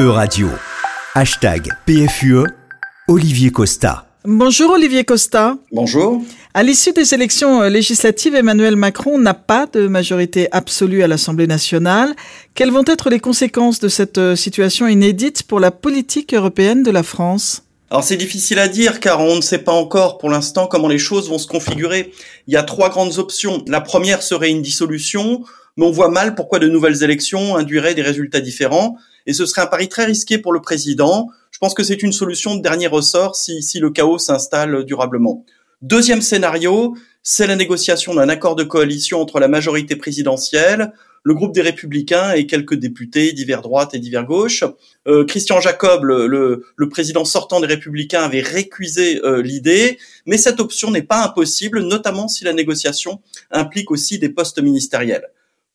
[0.00, 0.48] E-Radio.
[1.14, 2.46] Hashtag PFUE,
[3.06, 4.06] Olivier Costa.
[4.24, 5.58] Bonjour Olivier Costa.
[5.72, 6.22] Bonjour.
[6.54, 11.46] À l'issue des élections euh, législatives, Emmanuel Macron n'a pas de majorité absolue à l'Assemblée
[11.46, 12.16] nationale.
[12.54, 16.90] Quelles vont être les conséquences de cette euh, situation inédite pour la politique européenne de
[16.90, 17.64] la France?
[17.90, 20.98] Alors c'est difficile à dire car on ne sait pas encore pour l'instant comment les
[20.98, 22.10] choses vont se configurer.
[22.46, 23.62] Il y a trois grandes options.
[23.66, 25.44] La première serait une dissolution,
[25.76, 28.96] mais on voit mal pourquoi de nouvelles élections induiraient des résultats différents.
[29.26, 31.28] Et ce serait un pari très risqué pour le président.
[31.50, 35.44] Je pense que c'est une solution de dernier ressort si, si le chaos s'installe durablement.
[35.82, 40.92] Deuxième scénario, c'est la négociation d'un accord de coalition entre la majorité présidentielle,
[41.22, 44.64] le groupe des Républicains et quelques députés divers droite et divers gauche.
[45.06, 50.90] Euh, Christian Jacob, le, président sortant des Républicains, avait récusé euh, l'idée, mais cette option
[50.90, 55.26] n'est pas impossible, notamment si la négociation implique aussi des postes ministériels.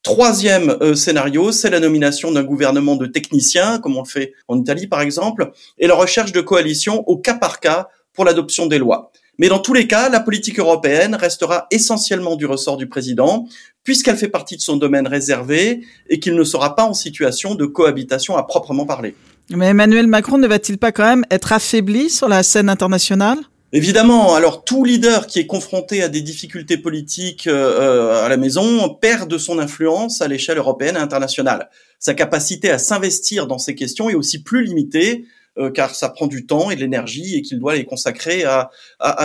[0.05, 4.55] Troisième euh, scénario, c'est la nomination d'un gouvernement de techniciens, comme on le fait en
[4.55, 8.78] Italie par exemple, et la recherche de coalition au cas par cas pour l'adoption des
[8.78, 9.11] lois.
[9.39, 13.48] Mais dans tous les cas, la politique européenne restera essentiellement du ressort du président,
[13.83, 17.66] puisqu'elle fait partie de son domaine réservé et qu'il ne sera pas en situation de
[17.66, 19.16] cohabitation à proprement parler.
[19.50, 23.39] Mais Emmanuel Macron ne va-t-il pas quand même être affaibli sur la scène internationale?
[23.76, 28.88] Évidemment, alors tout leader qui est confronté à des difficultés politiques euh, à la maison
[28.88, 31.70] perd de son influence à l'échelle européenne et internationale.
[32.00, 35.26] Sa capacité à s'investir dans ces questions est aussi plus limitée
[35.58, 38.70] euh, car ça prend du temps et de l'énergie et qu'il doit les consacrer à,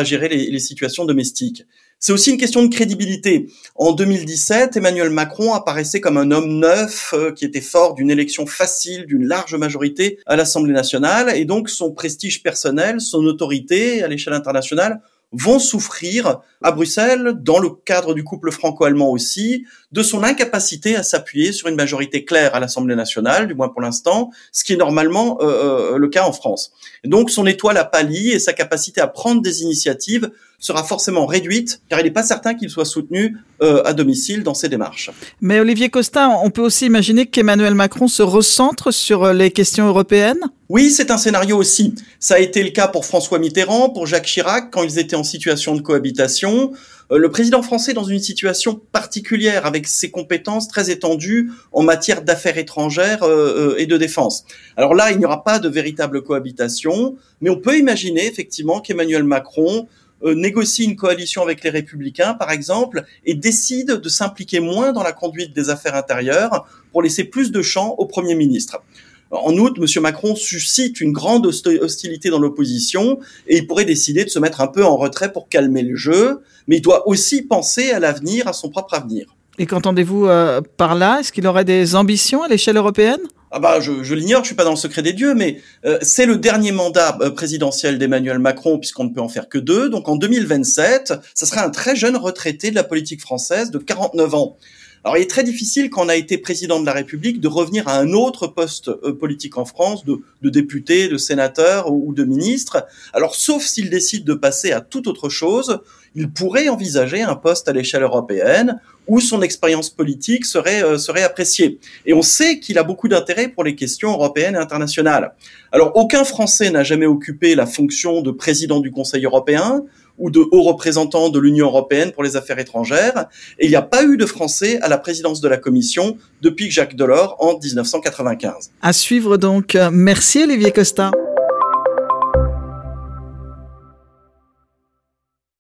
[0.03, 1.65] gérer les, situations domestiques.
[2.03, 3.53] C'est aussi une question de crédibilité.
[3.75, 8.47] En 2017, Emmanuel Macron apparaissait comme un homme neuf euh, qui était fort d'une élection
[8.47, 14.09] facile, d'une large majorité à l'Assemblée nationale, et donc son prestige personnel, son autorité à
[14.09, 20.25] l'échelle internationale vont souffrir à Bruxelles, dans le cadre du couple franco-allemand aussi, de son
[20.25, 24.65] incapacité à s'appuyer sur une majorité claire à l'Assemblée nationale, du moins pour l'instant, ce
[24.65, 26.73] qui est normalement euh, euh, le cas en France.
[27.05, 31.27] Et donc son étoile a pâli et sa capacité à prendre des initiatives sera forcément
[31.27, 35.11] réduite, car il n'est pas certain qu'il soit soutenu euh, à domicile dans ses démarches.
[35.41, 40.41] Mais Olivier Costa, on peut aussi imaginer qu'Emmanuel Macron se recentre sur les questions européennes?
[40.69, 41.97] Oui, c'est un scénario aussi.
[42.21, 45.25] Ça a été le cas pour François Mitterrand, pour Jacques Chirac, quand ils étaient en
[45.25, 46.73] situation de cohabitation.
[47.13, 52.23] Euh, le président français dans une situation particulière avec ses compétences très étendues en matière
[52.23, 54.45] d'affaires étrangères euh, euh, et de défense.
[54.77, 59.25] Alors là, il n'y aura pas de véritable cohabitation, mais on peut imaginer effectivement qu'Emmanuel
[59.25, 59.89] Macron
[60.23, 65.13] négocie une coalition avec les républicains, par exemple, et décide de s'impliquer moins dans la
[65.13, 68.83] conduite des affaires intérieures pour laisser plus de champ au Premier ministre.
[69.31, 70.03] En outre, M.
[70.03, 74.67] Macron suscite une grande hostilité dans l'opposition et il pourrait décider de se mettre un
[74.67, 78.53] peu en retrait pour calmer le jeu, mais il doit aussi penser à l'avenir, à
[78.53, 79.27] son propre avenir.
[79.59, 81.21] Et qu'entendez-vous euh, par là?
[81.21, 83.21] Est-ce qu'il aurait des ambitions à l'échelle européenne?
[83.53, 85.99] Ah bah je, je l'ignore, je suis pas dans le secret des dieux, mais euh,
[86.03, 89.89] c'est le dernier mandat euh, présidentiel d'Emmanuel Macron puisqu'on ne peut en faire que deux.
[89.89, 94.35] Donc en 2027, ça sera un très jeune retraité de la politique française de 49
[94.35, 94.57] ans.
[95.03, 97.89] Alors il est très difficile quand on a été président de la République de revenir
[97.89, 102.87] à un autre poste euh, politique en France, de, député, de sénateur ou, de ministre.
[103.15, 105.81] Alors sauf s'il décide de passer à toute autre chose,
[106.15, 111.23] il pourrait envisager un poste à l'échelle européenne où son expérience politique serait, euh, serait
[111.23, 111.79] appréciée.
[112.05, 115.35] Et on sait qu'il a beaucoup d'intérêt pour les questions européennes et internationales.
[115.73, 119.83] Alors aucun Français n'a jamais occupé la fonction de président du Conseil européen
[120.21, 123.27] ou de haut représentant de l'Union européenne pour les affaires étrangères.
[123.59, 126.71] Et il n'y a pas eu de Français à la présidence de la Commission depuis
[126.71, 128.71] Jacques Delors en 1995.
[128.83, 129.77] À suivre donc.
[129.91, 131.11] Merci Olivier Costa.